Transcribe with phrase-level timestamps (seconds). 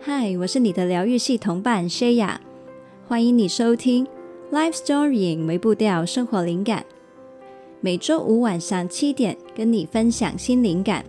[0.00, 2.36] 嗨，我是你的疗愈系同伴 Shaya，
[3.08, 4.06] 欢迎你收听
[4.52, 6.86] Life Story 微步调生活灵感。
[7.80, 11.04] 每周五晚上七点，跟你分享新灵感，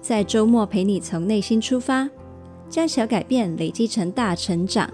[0.00, 2.08] 在周末陪你从内心出发，
[2.70, 4.88] 将小改变累积成大成长。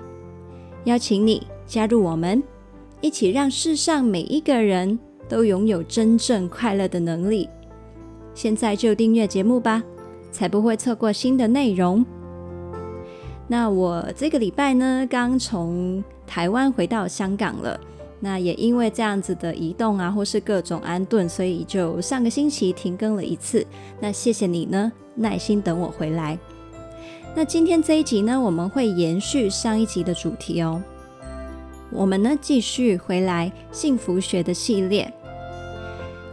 [0.85, 2.43] 邀请你加入我们，
[3.03, 7.47] 一起让世上每一个人都拥有真正快乐的能力。
[8.33, 9.85] 现在就订阅节目吧，
[10.33, 12.05] 才不会错过新的内容。
[13.49, 17.81] 那我这个礼拜呢，刚从台湾回到香港了。
[18.21, 23.65] 那也因为这样子的移动啊，或是各种安顿，所以就上个星期停更了一次。
[24.01, 26.37] 那谢谢你呢，耐心等我回来。
[27.37, 30.83] 那今天这一集呢，我们会延续上一集的主题哦。
[31.93, 35.11] 我们呢，继续回来幸福学的系列。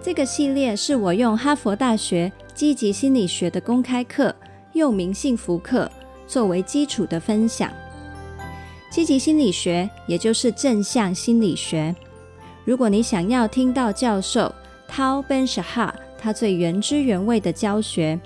[0.02, 4.36] 这个系列是我用哈佛大学积极心理学的公开课，
[4.74, 5.88] 又名幸福课。
[6.28, 7.72] 作为基础的分享，
[8.90, 11.96] 积极心理学也就是正向心理学。
[12.64, 14.54] 如果你想要听到教授
[14.90, 18.20] Tao Ben-Shahar 他最原汁原味的教学，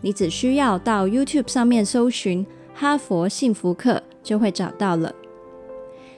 [0.00, 5.14] 你只需要到 YouTube 上面搜寻“哈佛幸福课”就会找到了。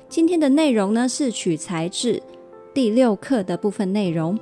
[0.09, 2.21] 今天的内容呢，是取材自
[2.75, 4.39] 第六课的部分内容。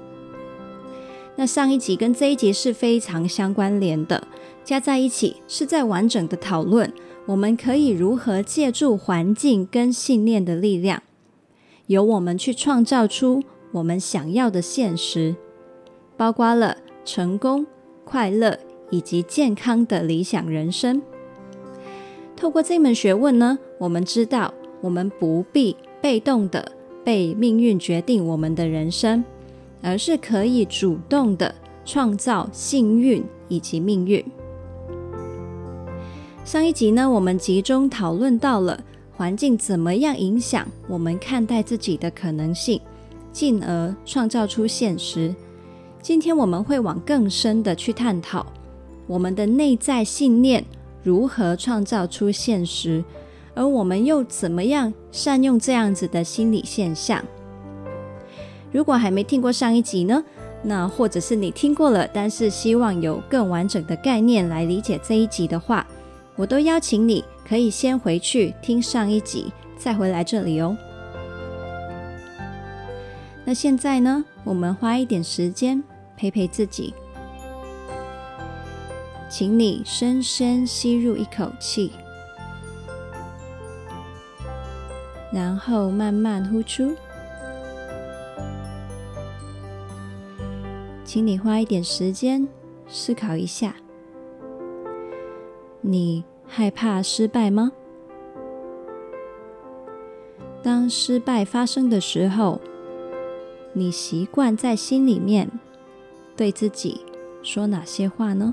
[1.35, 4.27] 那上一集跟这一集是非常相关联的。
[4.67, 6.92] 加在一起是在完整的讨论，
[7.27, 11.05] 我们可以如何借助环境跟信念的力量，
[11.86, 15.37] 由我们去创造出我们想要的现实，
[16.17, 17.64] 包括了成功、
[18.05, 18.59] 快乐
[18.91, 21.00] 以及健康的理想人生。
[22.34, 26.72] 透过这门学问呢，我们知道我们不必被动的
[27.05, 29.25] 被命运决定我们的人生，
[29.81, 34.25] 而是可以主动的创造幸运以及命运。
[36.47, 38.81] 上一集呢，我们集中讨论到了
[39.17, 42.81] 环境怎么样影响我们看待自己的可能性，
[43.33, 45.35] 进而创造出现实。
[46.01, 48.47] 今天我们会往更深的去探讨，
[49.09, 50.65] 我们的内在信念
[51.03, 53.03] 如何创造出现实，
[53.56, 57.25] 而我们又怎么样善用这样子的心理现象。
[58.71, 60.23] 如果还没听过上一集呢，
[60.62, 65.85] 那或者是你听过了，但是希望有更完整的概念来理解这一集的话。
[66.37, 70.77] 我都邀请你，可以先回去听上一集，再回来这里哦。
[73.45, 75.83] 那现在呢，我们花一点时间
[76.17, 76.93] 陪陪自己，
[79.31, 81.93] 请你深深吸入一口气，
[85.33, 86.95] 然后慢慢呼出。
[91.05, 92.47] 请你花一点时间
[92.89, 93.75] 思考一下。
[95.89, 97.71] 你害怕失败吗？
[100.61, 102.61] 当失败发生的时候，
[103.73, 105.49] 你习惯在心里面
[106.37, 107.07] 对自己
[107.41, 108.53] 说哪些话呢？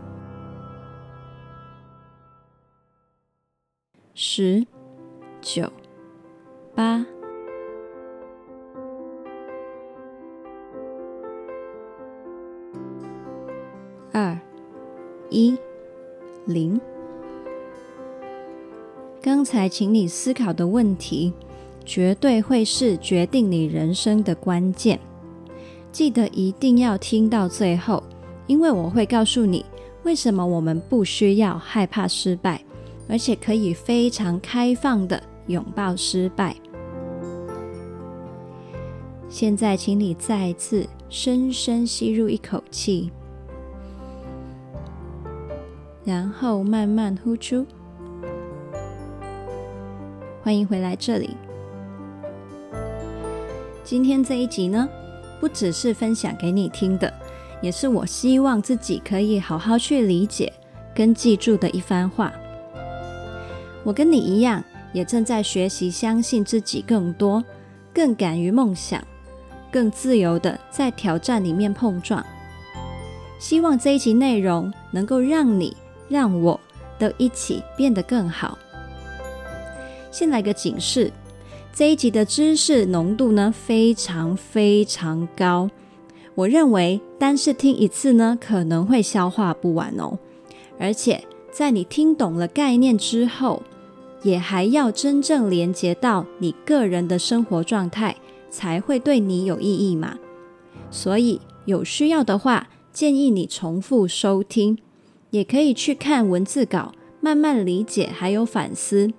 [4.14, 4.68] 十、
[5.42, 5.68] 九、
[6.76, 7.04] 八、
[14.12, 14.38] 二、
[15.32, 15.58] 一、
[16.46, 16.80] 零。
[19.24, 21.32] 刚才请你思考的问题，
[21.86, 25.00] 绝对会是决定你人生的关键。
[25.94, 28.04] 记得一定要听到最后，
[28.48, 29.66] 因为我会告诉你
[30.04, 32.62] 为什么我们不需要害怕失败，
[33.08, 36.54] 而且可以非常开放的拥抱失败。
[39.30, 43.10] 现在，请你再次深深吸入一口气，
[46.04, 47.66] 然后慢慢呼出。
[50.44, 51.38] 欢迎回来这里。
[53.82, 54.90] 今天这一集呢，
[55.40, 57.12] 不只是分享给你听的，
[57.62, 60.52] 也是我希望自己可以好好去理解
[60.94, 62.34] 跟记住的一番话。
[63.86, 67.42] 我跟你一样，也正在学习相信自己更多，
[67.94, 69.02] 更敢于梦想，
[69.72, 72.22] 更自由的在挑战里面碰撞。
[73.40, 75.76] 希望这一集内容能够让你、
[76.10, 76.60] 让我
[77.00, 78.58] 都一起变得更好。
[80.14, 81.12] 先来个警示，
[81.74, 85.68] 这一集的知识浓度呢，非常非常高，
[86.36, 90.20] 我认为单是听一次呢，可能会消化不完哦。
[90.78, 93.64] 而且在你听懂了概念之后，
[94.22, 98.16] 也还要真正连接到你个人的生活状态，
[98.52, 100.20] 才会对你有意义嘛。
[100.92, 104.78] 所以有需要的话，建议你重复收听，
[105.32, 106.92] 也可以去看文字稿。
[107.20, 109.12] 慢慢理解，还有反思。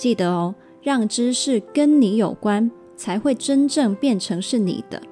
[0.00, 5.02] 记得哦，让知识跟你有关，才会真正变成是你的。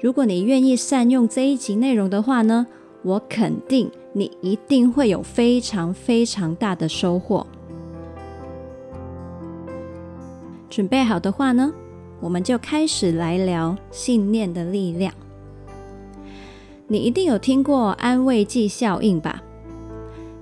[0.00, 2.68] 如果你愿意善用这一集内容的话呢，
[3.02, 7.44] 我肯定你一定会有非常非常大的收获。
[10.70, 11.72] 准备好的话呢，
[12.20, 15.12] 我们就开始来聊信念的力量。
[16.86, 19.42] 你一定有听过安慰剂效应吧？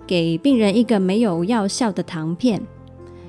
[0.07, 2.61] 给病人一个没有药效的糖片，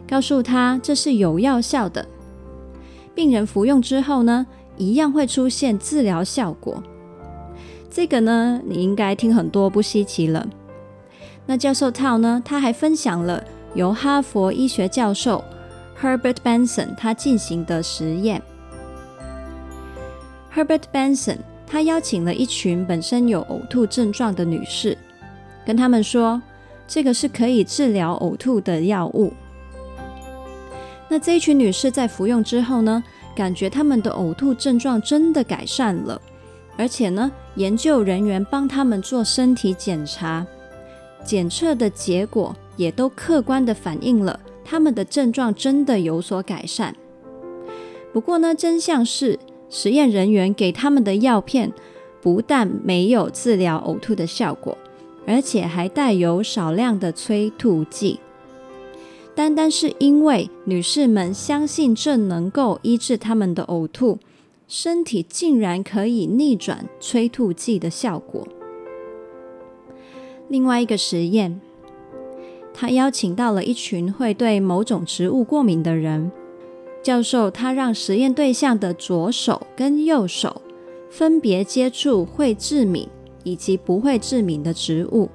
[0.07, 2.05] 告诉他这是有药效的，
[3.15, 4.45] 病人服用之后呢，
[4.77, 6.83] 一样会出现治疗效果。
[7.89, 10.47] 这个呢，你应该听很多不稀奇了。
[11.45, 13.43] 那教授 t 呢，他还分享了
[13.75, 15.43] 由哈佛医学教授
[16.01, 18.41] Herbert Benson 他进行的实验。
[20.55, 24.97] Herbert Benson 他邀请了一群本身有呕吐症状的女士，
[25.65, 26.41] 跟他们说，
[26.87, 29.33] 这个是可以治疗呕吐的药物。
[31.13, 33.03] 那这一群女士在服用之后呢，
[33.35, 36.19] 感觉她们的呕吐症状真的改善了。
[36.75, 40.43] 而且呢，研究人员帮她们做身体检查，
[41.23, 46.95] 检测的结果也都客观地反映了她们的症状真的有所改善。
[48.11, 49.37] 不过呢，真相是
[49.69, 51.71] 实验人员给他们的药片
[52.23, 54.75] 不但没有治疗呕吐的效果，
[55.27, 58.19] 而且还带有少量的催吐剂。
[59.35, 64.19] 单单是因为女士们相信这能够医治他们的呕吐。
[64.65, 68.47] 身体竟然可以逆转催吐剂的效果。
[70.47, 71.59] 另外一个实验，
[72.73, 76.31] 他邀请到了一群会对某种植物过敏的人。
[77.03, 80.61] 教授他让实验对象的左手跟右手
[81.11, 83.07] 分别接触会致敏
[83.43, 85.29] 以及不会致敏的植物，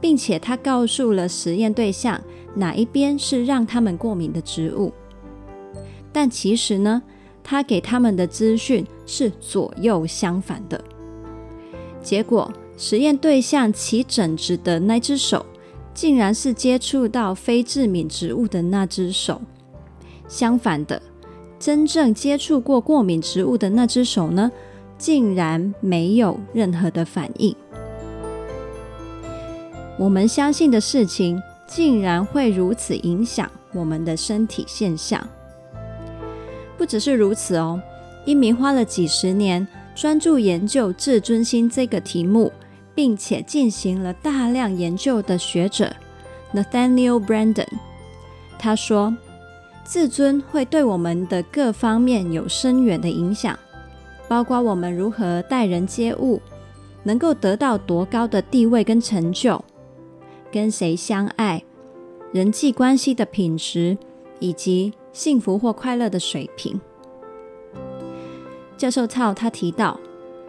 [0.00, 2.20] 并且他告诉了实验对象
[2.54, 4.92] 哪一边是让他们过敏的植物。
[6.12, 7.02] 但其实呢，
[7.42, 10.82] 他给他们的资讯是左右相反的，
[12.02, 15.44] 结果实验对象起疹子的那只手，
[15.92, 19.40] 竟然是接触到非致敏植物的那只手；
[20.28, 21.02] 相反的，
[21.58, 24.50] 真正接触过过敏植物的那只手呢，
[24.96, 27.54] 竟然没有任何的反应。
[29.98, 31.40] 我们相信的事情，
[31.74, 35.20] 竟然会如此影响我们的身体现象。
[36.78, 37.82] 不只是如此哦，
[38.24, 42.52] 一名花了几十年专注研究自尊心这个题目，
[42.94, 45.92] 并且进行了大量研究的学者
[46.54, 47.66] Nathaniel Branden，
[48.56, 49.12] 他说，
[49.82, 53.58] 自尊会对我们的各方面有深远的影响，
[54.28, 56.40] 包括我们如何待人接物，
[57.02, 59.60] 能够得到多高的地位跟成就，
[60.54, 61.64] 跟谁相爱，
[62.32, 63.98] 人际关系的品质，
[64.38, 66.80] 以及幸福或快乐的水平。
[68.76, 69.98] 教授 Tao 他提到，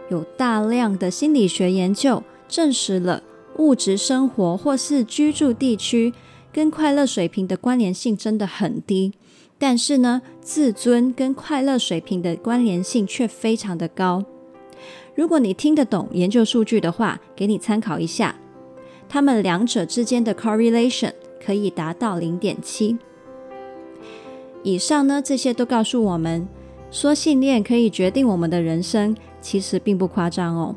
[0.08, 3.20] 有大量的心理学研究证实了
[3.58, 6.14] 物质生活或是居住地区
[6.52, 9.12] 跟快乐水平的关联性真的很低，
[9.58, 14.24] 但是呢，自尊跟快乐水平的关联性却非常的高。
[15.16, 18.36] 如果你听得懂研究数据的话，给你参考一下，
[19.08, 21.12] 他们两者之间的 correlation
[21.44, 22.98] 可以达到零点七。
[24.62, 26.48] 以上呢，这些都告诉我们，
[26.90, 30.74] 说信念可以决定我们的人生，其实并不夸张哦。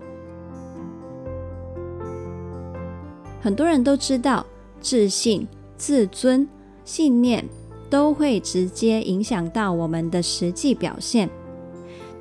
[3.42, 4.46] 很多人都知道，
[4.80, 6.48] 自信、自尊、
[6.86, 7.44] 信念
[7.90, 11.30] 都会直接影响到我们的实际表现，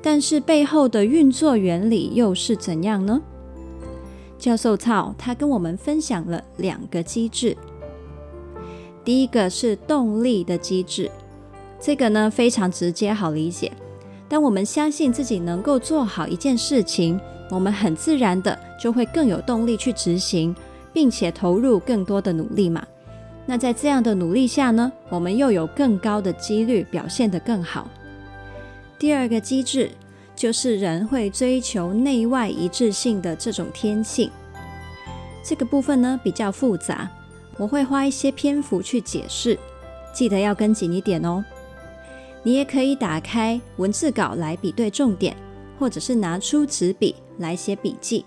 [0.01, 3.21] 但是背后的运作原理又是怎样呢？
[4.39, 7.55] 教授操他跟我们分享了两个机制，
[9.03, 11.11] 第一个是动力的机制。
[11.79, 13.71] 这个呢，非常直接好理解。
[14.27, 17.19] 当我们相信自己能够做好一件事情，
[17.51, 20.55] 我们很自然的就会更有动力去执行，
[20.93, 22.85] 并且投入更多的努力嘛。
[23.45, 27.89] 那在这样的努力下呢，我们又有更高的几率表现得更好。
[28.97, 29.89] 第二个机制
[30.39, 34.31] 就是人会追求内外一致性的这种天性。
[35.43, 37.09] 这个部分呢，比较复杂，
[37.57, 39.59] 我会花一些篇幅去解释，
[40.13, 41.43] 记得要跟紧一点哦。
[42.41, 45.35] 你也可以打开文字稿来比对重点，
[45.77, 48.23] 或者是拿出纸笔来写笔记。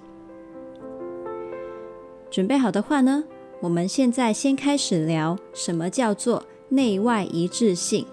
[2.31, 3.25] 准备好的话呢，
[3.61, 8.05] 我们现在先开始聊什么叫做内外一致性。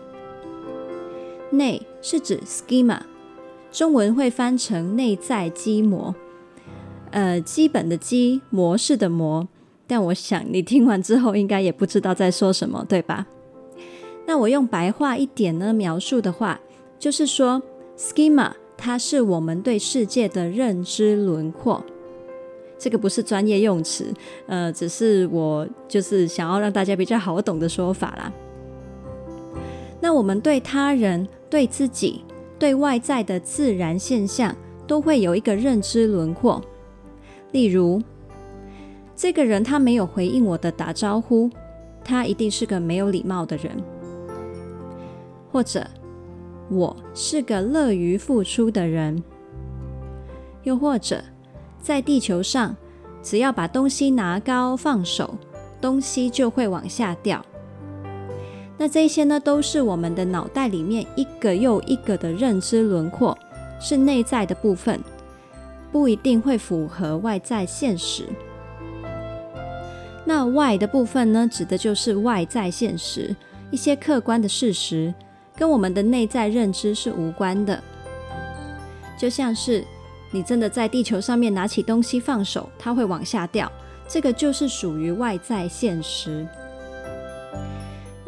[1.52, 3.02] 内是指 schema，
[3.72, 6.14] 中文会翻成内在基模，
[7.12, 9.48] 呃，基本的基，模式的模。
[9.88, 13.26] 但我想你听完之后应该也不知道在说什么，对吧？
[14.28, 16.60] 那我用白话一点呢描述的话，
[17.00, 17.62] 就是说
[17.98, 21.84] ，schema 它是我们对世界的认知轮廓。
[22.78, 24.14] 这个不是专业用词，
[24.48, 28.32] 呃，只是我就是想要让大家比较好懂的说法啦。
[30.00, 32.24] 那我们对他人、对自己、
[32.60, 34.54] 对外在的自然现象，
[34.86, 36.62] 都会有一个认知轮廓。
[37.54, 38.02] 例如，
[39.16, 41.50] 这个人他没有回应我的打招呼，
[42.04, 43.72] 他一定是个没有礼貌的人。
[45.52, 45.88] 或者，
[46.70, 49.24] 我是个乐于付出的人。
[50.64, 51.24] 又或者，
[51.82, 52.76] 在地球上，
[53.24, 55.34] 只要把东西拿高放手，
[55.80, 57.44] 东西就会往下掉。
[58.80, 63.38] 那这些呢，都是我们的脑袋里面一个又一个的认知轮廓，
[63.80, 65.00] 是内在的部分，
[65.92, 68.24] 不一定会符合外在现实。
[70.26, 73.36] 那外的部分呢，指的就是外在现实，
[73.70, 75.14] 一些客观的事实，
[75.56, 77.84] 跟我们的内在认知是无关的。
[79.20, 79.84] 就像是。
[80.32, 83.68] 你真的在地球上面拿起东西放手，它会往下掉，
[84.08, 86.48] 这个就是属于外在现实。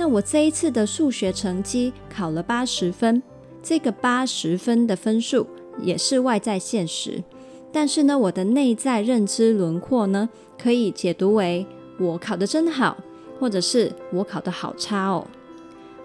[0.02, 3.22] 那我这一次的数学成绩考了八十分，
[3.62, 5.46] 这个八十分的分数
[5.80, 7.24] 也是外在现实。
[7.72, 10.28] 但是呢，我的内在认知轮廓呢，
[10.58, 11.68] 可以解读为
[12.00, 12.98] 我考得真好，
[13.40, 15.28] 或者是我考得好差哦。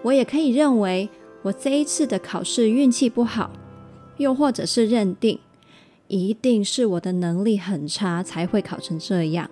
[0.03, 1.09] 我也可以认为
[1.41, 3.49] 我这一次的考试运气不好，
[4.17, 5.39] 又或者是认定。
[6.07, 9.49] 一定是我的能力很差才会考成这样，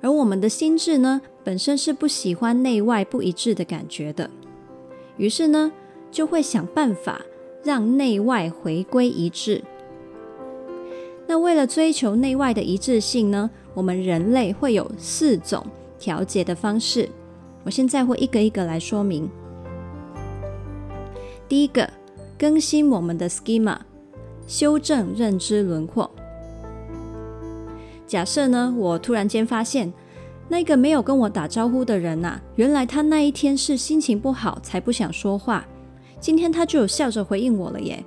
[0.00, 4.28] 而我们的心智呢，本身是不喜欢内外不一致的感觉的，
[5.18, 5.70] 于是呢，
[6.10, 7.20] 就会想办法
[7.62, 9.62] 让内外回归一致。
[11.26, 15.64] 那为了追求内外的一致性呢，我们人类会有四种
[15.98, 17.08] 调节的方式，
[17.62, 19.28] 我现在会一个一个来说明。
[21.46, 21.88] 第一个，
[22.38, 23.78] 更新我们的 schema。
[24.46, 26.10] 修正认知轮廓。
[28.06, 29.90] 假设呢，我突然间发现，
[30.48, 35.66] 那个没有跟我打招呼的人呐、原来他那一天是心情不好才不想说话，
[36.20, 38.04] 今天他就有笑着回应我了耶。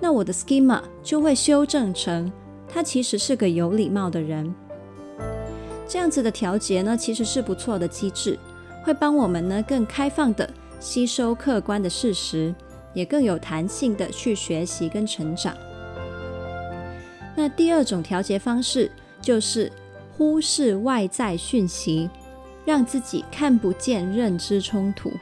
[0.00, 2.30] 那我的 schema 就会修正成，
[2.68, 4.54] 他其实是个有礼貌的人。
[5.88, 8.38] 这样子的调节呢，其实是不错的机制，
[8.84, 12.54] 会帮我们呢更开放的吸收客观的事实。
[12.94, 15.54] 也更有弹性的去学习跟成长。
[17.36, 18.90] 那第二种调节方式
[19.20, 19.70] 就是
[20.18, 22.10] 忽视外在讯息，
[22.64, 25.12] 让自己看不见认知冲突。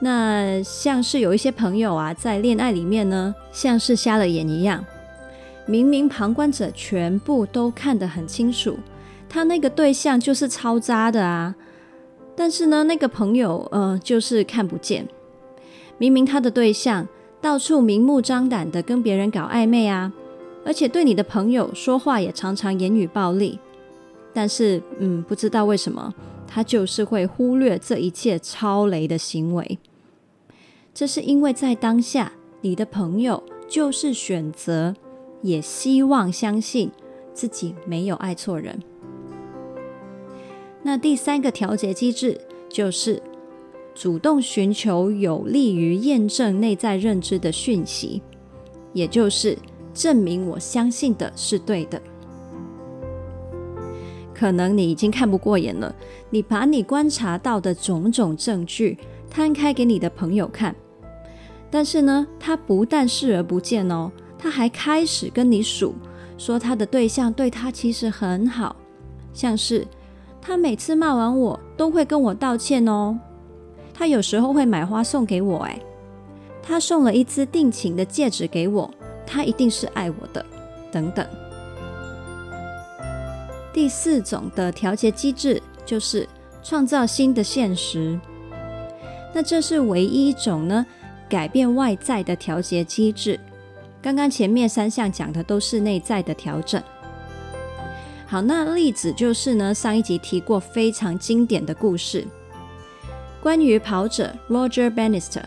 [0.00, 4.84] 那像是有一些朋友啊，在恋爱里面呢，像是瞎了眼一样，
[5.64, 8.76] 明明旁观者全部都看得很清楚，
[9.28, 11.54] 他那个对象就是超渣的啊，
[12.34, 15.06] 但是呢，那个朋友呃，就是看不见。
[15.98, 17.06] 明明他的对象
[17.40, 20.12] 到处明目张胆的跟别人搞暧昧啊，
[20.64, 23.58] 而且对你的朋友说话也常常言语暴力，
[24.32, 26.12] 但是嗯，不知道为什么
[26.46, 29.78] 他就是会忽略这一切超雷的行为。
[30.92, 34.94] 这是因为在当下，你的朋友就是选择，
[35.42, 36.90] 也希望相信
[37.32, 38.80] 自己没有爱错人。
[40.82, 43.22] 那第三个调节机制就是。
[43.96, 48.20] 主动寻求有利于验证内在认知的讯息，
[48.92, 49.56] 也就是
[49.94, 52.02] 证明我相信的是对的。
[54.34, 55.94] 可能你已经看不过眼了，
[56.28, 58.98] 你把你观察到的种种证据
[59.30, 60.74] 摊开给你的朋友看，
[61.70, 65.94] 但是呢，他不但视而不见哦，他还开始跟你数，
[66.36, 68.74] 说他的对象对他其实很好，
[69.32, 69.86] 像是
[70.42, 73.18] 他每次骂完我都会跟我道歉哦。
[73.94, 75.80] 他有时候会买花送给我，哎，
[76.60, 78.90] 他送了一只定情的戒指给我，
[79.26, 80.44] 他一定是爱我的，
[80.92, 81.26] 等等。
[83.72, 86.28] 第四种的调节机制就是
[86.62, 88.18] 创造新的现实，
[89.32, 90.86] 那这是唯一一种呢，
[91.28, 93.38] 改变外在的调节机制。
[94.00, 96.82] 刚刚前面三项讲的都是内在的调整。
[98.26, 102.26] 好，那例子就是呢，上一集提过非常经典的故事。
[103.42, 105.42] 关于跑者 Roger Bannister，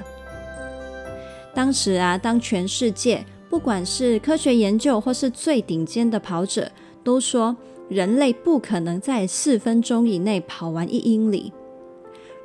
[1.53, 6.70] 当时啊，当全世界不管是科学研究或是最顶尖的跑者
[7.04, 7.56] 都说
[7.88, 11.54] 人类不可能在四分钟以内跑完一英里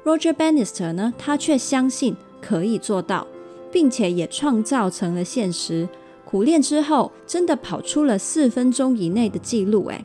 [0.05, 3.27] ，Roger Bannister 呢，他却相信可以做到，
[3.73, 5.89] 并且也创造成了现实，
[6.25, 9.87] 苦练之后，真的跑出了四分钟以内的记录。
[9.89, 10.05] 诶，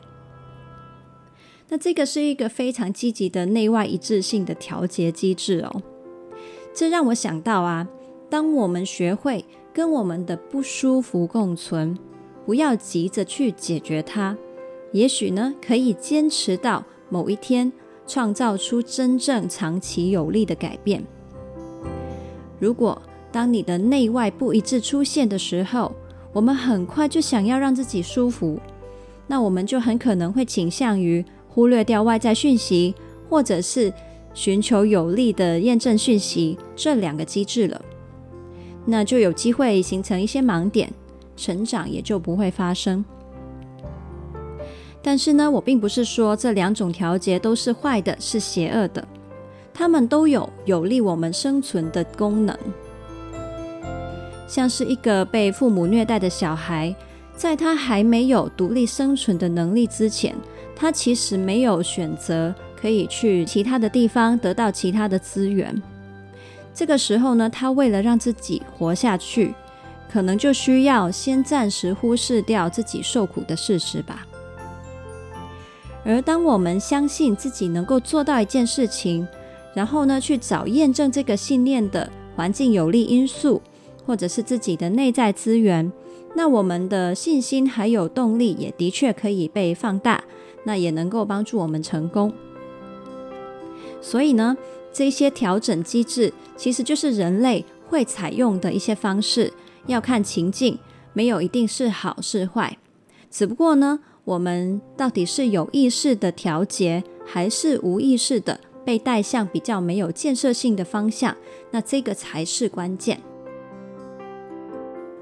[1.68, 5.82] 那这个是一个非常积极的内外一致性的调节机制哦。
[6.74, 7.86] 这让我想到啊，
[8.28, 11.96] 当我们学会跟我们的不舒服共存，
[12.44, 14.36] 不要急着去解决它，
[14.92, 17.72] 也许呢，可以坚持到某一天，
[18.06, 21.04] 创造出真正长期有利的改变。
[22.58, 25.92] 如果当你的内外不一致出现的时候，
[26.32, 28.58] 我们很快就想要让自己舒服，
[29.26, 32.94] 那我们就很可能会倾向于忽略掉外在讯息，
[33.28, 33.92] 或者是
[34.34, 37.80] 寻求有利的验证讯息这两个机制了，
[38.90, 40.90] 那就有机会形成一些盲点，
[41.36, 43.04] 成长也就不会发生。
[45.02, 49.06] 但是呢，我并不是说这两种调节都是坏的，是邪恶的，
[49.74, 52.56] 它们都有有利我们生存的功能。
[54.46, 56.94] 像是一个被父母虐待的小孩，
[57.36, 60.34] 在他还没有独立生存的能力之前，
[60.74, 65.80] 他其实没有选择可以去其他的地方得到其他的资源。
[66.78, 69.52] 这个时候呢，他为了让自己活下去，
[70.08, 74.24] 可能就需要先暂时忽视掉自己受苦的事实吧。
[76.04, 79.26] 而当我们相信自己能够做到一件事情，
[79.74, 83.60] 然后呢，去找验证这个信念的环境有利因素，
[84.06, 85.90] 或者是自己的内在资源，
[86.36, 90.22] 那我们的信心还有动力也的确可以被放大，
[90.62, 92.32] 那也能够帮助我们成功。
[94.00, 94.56] 所以呢，
[94.98, 99.52] 这些调整机制其实就是人类会采用的一些方式，
[99.86, 100.76] 要看情境，
[101.12, 102.76] 没有一定是好是坏，
[103.30, 104.00] 只不过呢。
[104.24, 111.36] 我们到底是有意识的调节，还是无意识的被带向比较没有建设性的方向？
[111.70, 113.20] 那这个才是关键。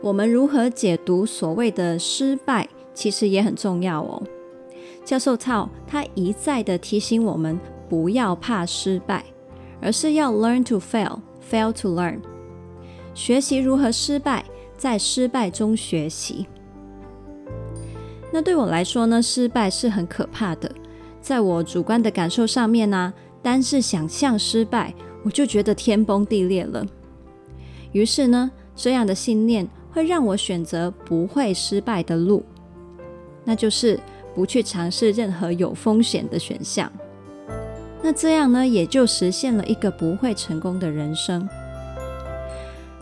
[0.00, 4.22] 我们如何解读所谓的失败，其实也很重要哦。
[5.04, 9.22] 教授套他一再的提醒我们，不要怕失败，
[9.80, 12.20] 而是要 learn to fail, fail to learn，
[13.14, 14.44] 学习如何失败，
[14.76, 16.46] 在失败中学习。
[18.32, 20.70] 那对我来说呢，失败是很可怕的。
[21.20, 23.12] 在我主观的感受上面呢、
[23.42, 26.84] 单是想象失败，我就觉得天崩地裂了。
[27.92, 32.44] 于是呢，这样的信念会让我选择不会失败的路，
[33.44, 33.98] 那就是
[34.34, 36.92] 不去尝试任何有风险的选项。
[38.06, 41.48] 那这样呢，也就实现了一个不会成功的人生。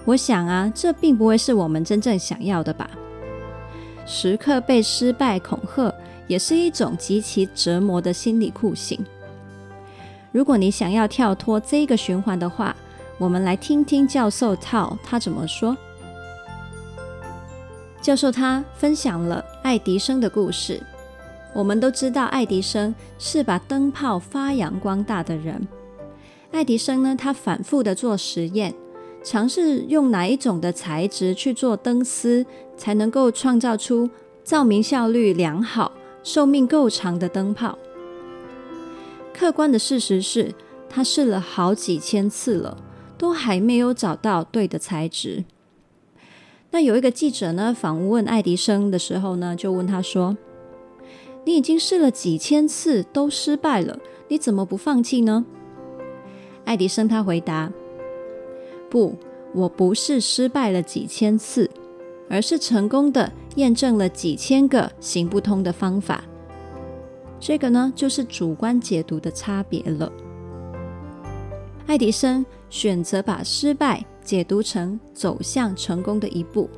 [0.07, 2.89] 我想啊，这并不会是我们真正想要的吧。
[4.07, 5.95] 时刻被失败恐吓，
[6.27, 8.99] 也是一种极其折磨的心理酷刑。
[10.33, 12.75] 如果你想要跳脱这个循环的话，
[13.19, 15.77] 我们来听听教授套他怎么说。
[18.01, 20.83] 教授他分享了爱迪生的故事。
[21.55, 25.67] 我们都知道，爱迪生是把灯泡发扬光大的人。
[26.51, 28.75] 爱迪生呢，他反复的做实验。
[29.23, 32.45] 尝试用哪一种的材质去做灯丝，
[32.77, 34.11] 才能够创造出
[34.45, 37.79] 照明效率良好、寿命够长的灯泡？
[39.33, 40.55] 客观的事实是，
[40.91, 42.77] 他试了好几千次了，
[43.17, 45.45] 都还没有找到对的材质。
[46.73, 50.37] 那有一个记者呢，访问爱迪生的时候呢，就问他说
[51.45, 55.45] ：“你已经试了几千次都失败了，你怎么不放弃呢？”
[56.65, 57.71] 爱迪生他回答。
[58.91, 59.15] 不，
[59.53, 61.69] 我不是失败了几千次，
[62.31, 66.25] 而是成功的验证了几千个行不通的方法。
[67.39, 70.11] 这个呢，就是主观解读的差别了。
[71.87, 76.71] 爱迪生选择把失败解读成走向成功的一步，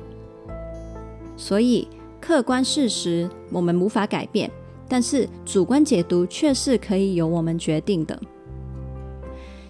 [1.37, 1.87] 所以
[2.27, 4.51] 客观事实我们无法改变，
[4.89, 8.19] 但是主观解读却是可以由我们决定的。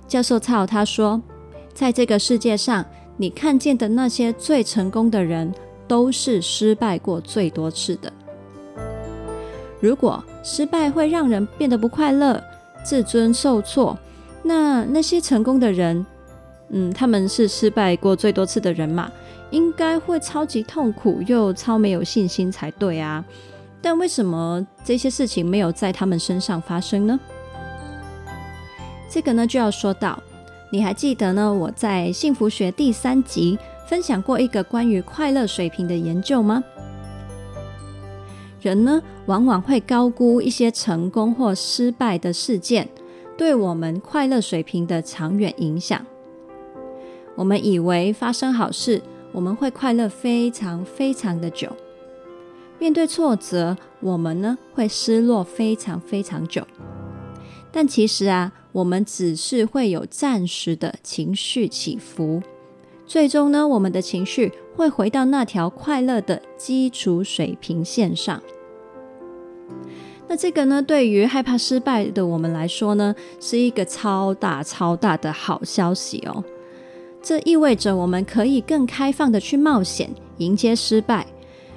[0.07, 1.21] 教授操他说。
[1.75, 2.83] 在这个世界上，
[3.17, 5.53] 你看见的那些最成功的人，
[5.87, 8.11] 都是失败过最多次的。
[9.79, 12.43] 如果失败会让人变得不快乐、
[12.83, 13.95] 自尊受挫，
[14.41, 16.03] 那那些成功的人，
[16.69, 19.11] 嗯，他们是失败过最多次的人嘛，
[19.51, 23.23] 应该会超级痛苦又超没有信心才对啊。
[23.81, 27.19] 但为什么这些事情没有在他们身上发生呢？
[29.09, 30.21] 这个呢，就要说到。
[30.69, 31.53] 你还记得呢？
[31.53, 33.57] 我在幸福学第三集
[33.87, 36.61] 分享过一个关于快乐水平的研究吗？
[38.59, 42.89] 人呢，往往会高估一些成功或失败的事件
[43.37, 46.05] 对我们快乐水平的长远影响。
[47.35, 49.01] 我们以为发生好事，
[49.37, 51.69] 我们会快乐非常非常的久；
[52.79, 56.65] 面对挫折，我们呢会失落非常非常久。
[57.71, 62.41] 但其实啊，我们只是会有暂时的情绪起伏，
[63.05, 68.41] 最终呢，我们的情绪会回到那条快乐的基础水平线上。
[70.27, 76.43] 那这个呢，对于害怕失败的我们来说呢，是一个超大超大的好消息哦。
[77.27, 81.27] 这意味着我们可以更开放的去冒险，迎接失败。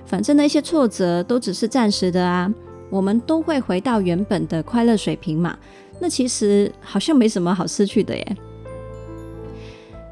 [0.06, 2.54] 反正那些挫折都只是暂时的啊，
[2.88, 5.58] 我们都会回到原本的快乐水平嘛。
[5.98, 8.36] 那其实好像没什么好失去的耶。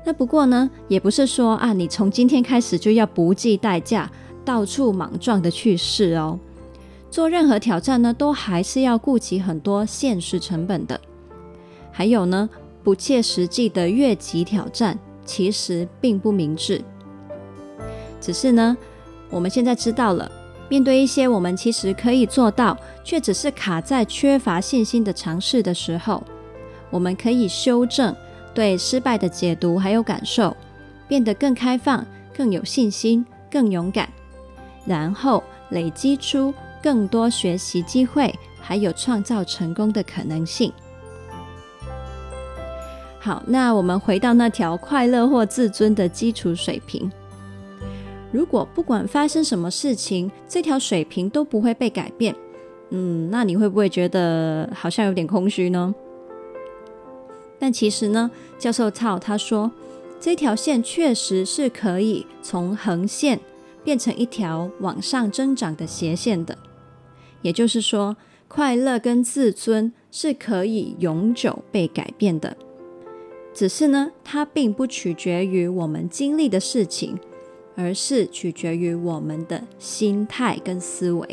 [0.05, 4.11] 那不过呢，也不是说啊，你从今天开始就要不计代价，
[4.45, 6.37] 到处莽撞的去试哦。
[7.13, 11.01] 做任何挑战呢，都还是要顾及很多现实成本的。
[11.93, 12.51] 还有呢，
[12.83, 14.99] 不切实际的越级挑战，
[15.29, 16.83] 其实并不明智。
[18.19, 18.75] 只是呢，
[19.29, 20.33] 我们现在知道了，
[20.71, 26.25] 面对一些我们其实可以做到，却只是卡在缺乏信心的尝试的时候，
[26.89, 28.17] 我们可以修正
[28.55, 30.57] 对失败的解读还有感受，
[31.07, 34.09] 变得更开放、更有信心、更勇敢，
[34.87, 36.55] 然后累积出。
[36.81, 40.73] 更多学习机会，还有创造成功的可能性。
[43.29, 47.13] 好，那我们回到那条快乐或自尊的基础水平。
[48.33, 52.35] 如果不管发生什么事情，这条水平都不会被改变，
[52.89, 55.95] 嗯，那你会不会觉得好像有点空虚呢？
[57.59, 59.71] 但其实呢，教授套他说，
[60.19, 63.39] 这条线确实是可以从横线
[63.85, 66.57] 变成一条往上增长的斜线的。
[67.43, 68.17] 也就是说，
[68.49, 72.57] 快乐跟自尊是可以永久被改变的。
[73.59, 77.19] 只是呢，它并不取决于我们经历的事情，
[77.75, 81.27] 而是取决于我们的心态跟思维。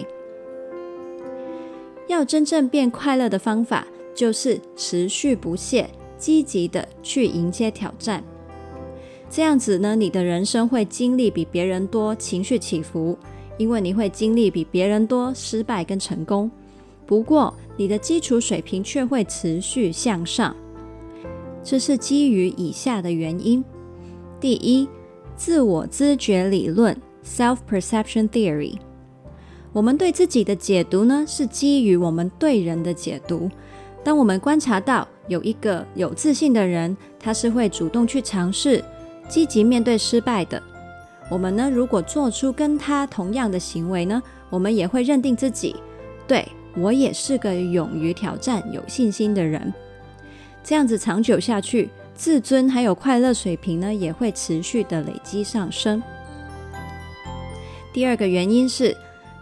[2.07, 3.85] 要真正变快乐的方法，
[4.15, 8.23] 就是持续不懈、积极的去迎接挑战。
[9.29, 13.15] 这样子呢，你的人生会经历比别人多情绪起伏。
[13.59, 16.49] 因为你会经历比别人多失败跟成功，
[17.05, 20.55] 不过你的基础水平却会持续向上。
[21.65, 23.65] 这是基于以下的原因：
[24.39, 24.88] 第一，
[25.36, 28.78] 自我知觉理论 （Self-Perception Theory）。
[29.73, 33.49] 我们对自己的解读呢，是基于我们对人的解读。
[34.04, 38.84] 当我们观察到有一个有自信的人，他是会主动去尝试、
[39.28, 40.62] 积极面对失败的。
[41.32, 45.75] 我们呢，如果做出跟他同样的行为呢，我们也会认定自己，
[46.28, 46.47] 对，
[46.78, 49.73] 我也是个勇于挑战、有信心的人。
[50.65, 56.01] 这样子长久下去，自尊还有快乐水平呢，也会持续的累积上升。
[57.93, 58.97] 第二个原因是，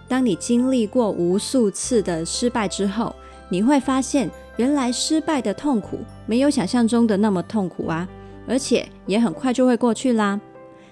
[0.09, 3.15] 当你经历过无数次的失败之后，
[3.47, 8.05] 你会发现，原来失败的痛苦没有想象中的那么痛苦啊，
[8.45, 10.41] 而且也很快就会过去啦。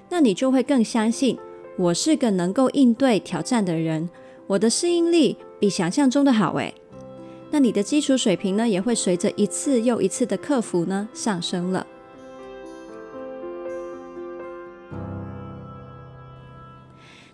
[0.08, 1.38] 那你就会更相信，
[1.78, 4.10] 我是个能够应对挑战的人，
[4.48, 6.74] 我的适应力比想象中的好诶。
[7.52, 11.86] 那你的基础水平呢，也会随着一次又一次的克服呢，上升了。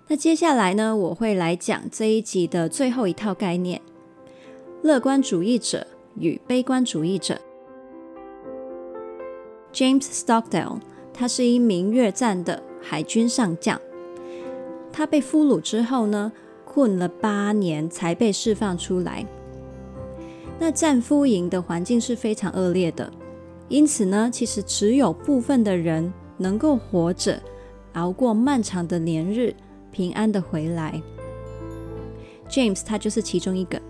[0.08, 3.80] 那接下来呢，我会来讲这一集的最后一套概念：
[4.82, 5.86] 乐观主义者
[6.18, 7.40] 与悲观主义者。
[9.72, 10.80] James Stockdale，
[11.14, 12.64] 他是一名越战的。
[12.82, 13.82] 海军上将，
[14.94, 16.32] 他被俘虏之后呢，
[16.64, 19.26] 困了八年才被释放出来。
[20.60, 23.12] 那战俘营的环境是非常恶劣的，
[23.70, 27.42] 因此呢，其实只有部分的人能够活着
[27.94, 29.54] 熬过漫长的连日，
[29.92, 31.02] 平安的回来。
[32.50, 33.82] James 他就是其中一个。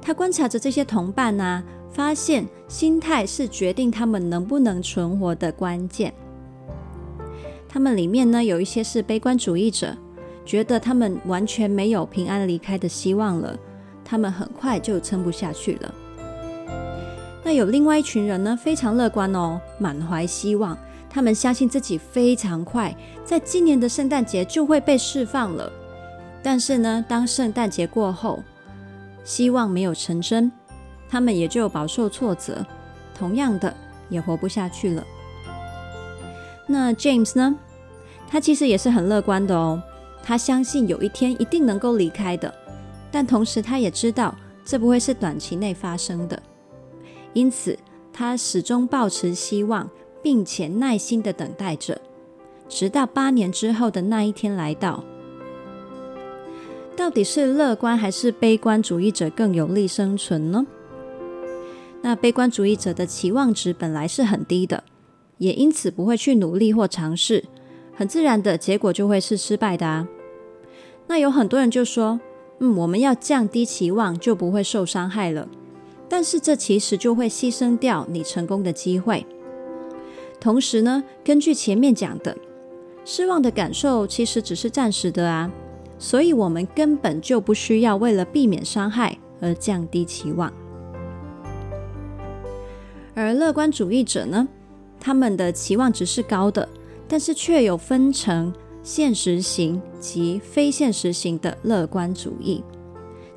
[0.00, 6.12] 他观察着这些同伴啊，发现心态是决定他们能不能存活的关键。
[7.68, 9.96] 他们里面呢，有一些是悲观主义者，
[10.44, 13.58] 觉得他们完全没有平安离开的希望了，
[14.10, 15.94] 他们很快就撑不下去了。
[17.44, 20.76] 那有另外一群人呢，非常乐观哦，满怀希望，
[21.08, 22.92] 他们相信自己非常快
[23.24, 25.72] 在今年的圣诞节就会被释放了。
[26.42, 28.42] 但是呢，当圣诞节过后，
[29.22, 30.50] 希望没有成真，
[31.08, 32.66] 他们也就饱受挫折，
[33.16, 33.72] 同样的
[34.08, 35.04] 也活不下去了。
[36.66, 37.56] 那 James 呢？
[38.28, 39.80] 他其实也是很乐观的哦。
[40.22, 42.52] 他相信有一天一定能够离开的，
[43.10, 46.40] 但同时他也知道这不会是短期内发生的。
[47.32, 47.78] 因此，
[48.12, 49.88] 他始终抱持希望，
[50.22, 52.00] 并且耐心的等待着。
[52.68, 55.02] 直到八年之后的那一天来到。
[56.96, 60.66] 到底是乐观还是悲观主义者更有利生存呢？
[62.02, 64.84] 那悲观主义者的期望值本来是很低的，
[65.38, 67.44] 也因此不会去努力或尝试，
[67.94, 70.06] 很自然的结果就会是失败的啊。
[71.06, 72.20] 那有很多人就说，
[72.60, 75.48] 嗯，我们要降低期望，就不会受伤害了。
[76.08, 79.26] 但是这其实就会牺牲掉你成功的机会。
[80.38, 82.36] 同时呢，根据前面讲的，
[83.04, 85.50] 失望的感受其实只是暂时的啊，
[85.98, 90.52] 所以我们根本就不需要为了避免伤害而降低期望。
[93.14, 94.48] 而乐观主义者呢，
[94.98, 96.68] 他们的期望值是高的，
[97.06, 102.64] 但是却有分成现实型及非现实型的乐观主义，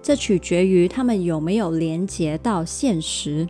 [0.02, 3.48] 这取决于他们有没有连接到现实。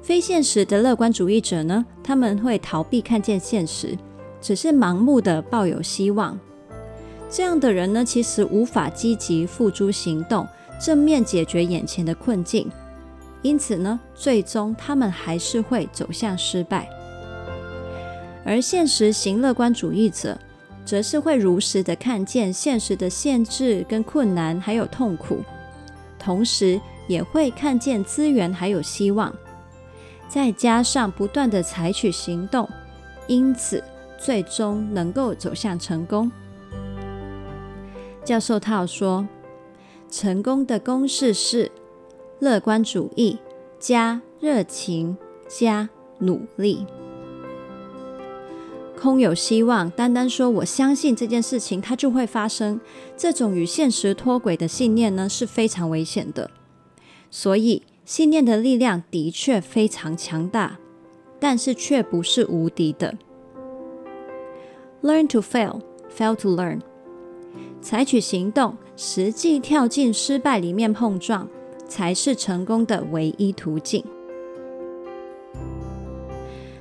[0.00, 3.98] 非现实的乐观主义者呢，他们会逃避看见现实，
[4.40, 6.38] 只是盲目的抱有希望。
[7.28, 10.46] 这样的人呢，其实无法积极付诸行动，
[10.80, 12.70] 正面解决眼前的困境。
[13.42, 16.88] 因此呢，最终他们还是会走向失败。
[18.46, 20.38] 而现实型乐观主义者，
[20.84, 25.40] 则是会如实的看见现实的限制跟困难，还有痛苦，
[26.16, 29.34] 同时也会看见资源还有希望。
[30.28, 32.68] 再加上不断的采取行动，
[33.26, 33.82] 因此
[34.16, 36.30] 最终能够走向成功。
[38.24, 39.26] 教授套说，
[40.08, 41.70] 成功的公式是
[42.38, 43.38] 乐观主义
[43.80, 45.16] 加热情
[45.48, 46.86] 加努力。
[49.06, 52.80] 空有希望，单单说我相信这件事情它就会发生，
[53.16, 56.50] 这种与现实脱轨的信念呢，是非常危险的。
[57.30, 57.84] 所以。
[58.04, 60.78] 信念的力量的确非常强大，
[61.40, 63.14] 但是却不是无敌的。
[65.02, 65.80] Learn to fail,
[66.16, 66.78] fail to learn。
[67.82, 71.48] 采取行动，实际跳进失败里面碰撞，
[71.88, 74.04] 才是成功的唯一途径。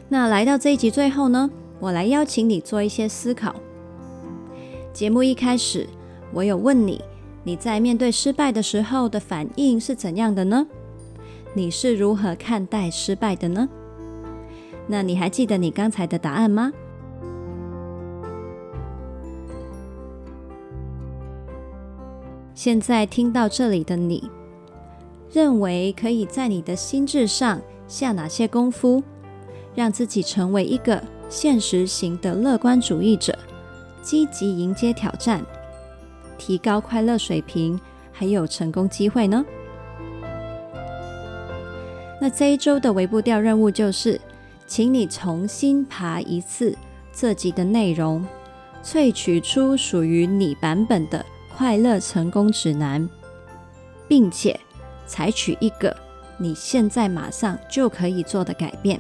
[0.08, 1.50] 那来到这一集最后呢，
[1.86, 3.54] 我来邀请你做一些思考。
[4.92, 5.88] 节目一开始，
[6.34, 7.00] 我有问你，
[7.44, 10.66] 你在面对失败的时候的反应是怎样的呢？
[11.54, 13.70] 你是如何看待失败的呢？
[14.88, 16.74] 那你还记得你刚才的答案吗？
[22.56, 24.28] 现在听到这里的你，
[25.32, 29.04] 认为可以在你的心智上下哪些功夫，
[29.76, 33.38] 让自己成为一个现实型的乐观主义者，
[34.02, 35.44] 积极迎接挑战，
[36.38, 37.80] 提高快乐水平，
[38.12, 39.44] 还有成功机会呢？
[42.22, 44.20] 那这一周的微步调任务就是，
[44.66, 46.76] 请你重新爬一次
[47.12, 48.26] 这集的内容，
[48.84, 51.26] 萃取出属于你版本的
[51.58, 53.08] 快乐成功指南，
[54.08, 54.58] 并且
[55.06, 55.96] 采取一个
[56.38, 59.00] 你现在马上就可以做的改变。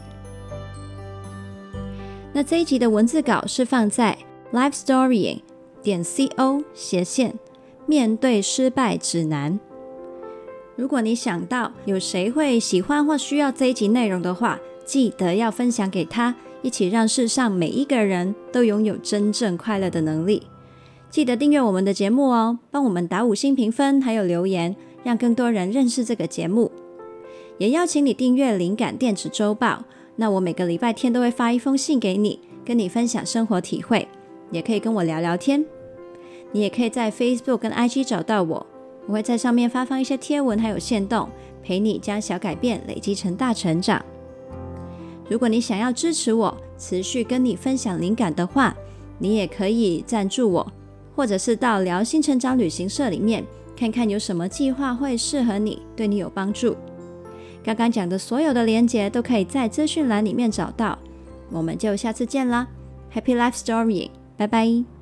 [2.37, 4.17] 那这一集的文字稿是放在
[4.51, 5.39] lifestorying
[5.81, 7.33] 点 co 斜线
[7.85, 9.57] 面对失败指南。
[10.75, 20.43] 如果你想到有谁会喜欢或需要这一集内容的话，记得要分享给他，一起让世上每一个人都拥有真正快乐的能力。
[21.09, 26.69] 记得订阅我们的节目哦，帮我们打五星评分，还有留言，让更多人认识这个节目。
[27.59, 34.07] 也邀请你订阅灵感电子周报，那我每个礼拜天都会发一封信给你，跟你分享生活体会，
[34.51, 35.65] 也可以跟我聊聊天。
[36.51, 38.65] 你也可以在 Facebook 跟 IG 找到我。
[39.07, 41.29] 我会在上面发放一些贴文，还有限动，
[41.61, 44.03] 陪你将小改变累积成大成长。
[45.29, 48.75] 如果你想要支持我，持续跟你分享灵感的话，
[49.19, 50.71] 你也可以赞助我，
[51.15, 56.75] 或者是到聊新成长旅行社里面看看有什么计划会适合你，对你有帮助。
[57.65, 60.99] 刚刚讲的所有的连接都可以在资讯栏里面找到。
[61.49, 62.67] 我们就下次见啦
[63.11, 64.94] ，Happy Life Story，拜拜。